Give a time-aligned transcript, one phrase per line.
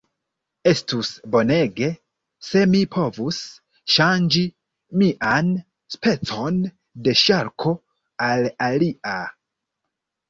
[0.69, 1.89] Estus bonege,
[2.47, 3.43] se mi povus
[3.97, 4.43] ŝanĝi
[5.03, 5.53] mian
[5.97, 6.61] specon
[7.09, 7.75] de ŝarko
[8.31, 9.19] al alia.